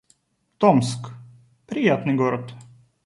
[0.57, 1.11] Томск—
[1.67, 2.53] приятный город